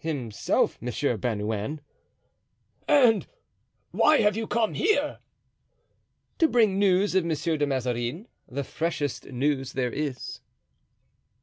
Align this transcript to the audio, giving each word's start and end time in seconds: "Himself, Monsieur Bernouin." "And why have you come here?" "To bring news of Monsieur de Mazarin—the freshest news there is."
"Himself, 0.00 0.80
Monsieur 0.80 1.18
Bernouin." 1.18 1.78
"And 2.88 3.26
why 3.90 4.16
have 4.22 4.34
you 4.34 4.46
come 4.46 4.72
here?" 4.72 5.18
"To 6.38 6.48
bring 6.48 6.78
news 6.78 7.14
of 7.14 7.26
Monsieur 7.26 7.58
de 7.58 7.66
Mazarin—the 7.66 8.64
freshest 8.64 9.26
news 9.26 9.74
there 9.74 9.92
is." 9.92 10.40